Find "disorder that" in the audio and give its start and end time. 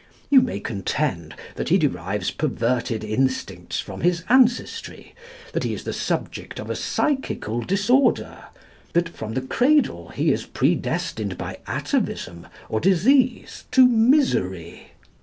7.61-9.09